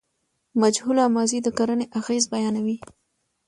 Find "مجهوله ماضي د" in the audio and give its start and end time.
0.61-1.47